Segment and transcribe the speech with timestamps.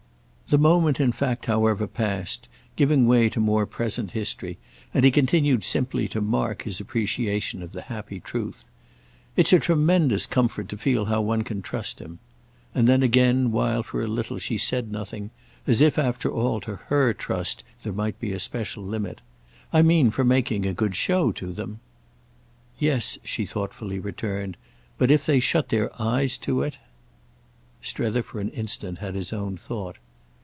[0.49, 4.57] The moment in fact however passed, giving way to more present history,
[4.93, 8.65] and he continued simply to mark his appreciation of the happy truth.
[9.37, 12.19] "It's a tremendous comfort to feel how one can trust him."
[12.75, 17.13] And then again while for a little she said nothing—as if after all to her
[17.13, 19.21] trust there might be a special limit:
[19.71, 21.79] "I mean for making a good show to them."
[22.77, 26.77] "Yes," she thoughtfully returned—"but if they shut their eyes to it!"
[27.81, 29.95] Strether for an instant had his own thought.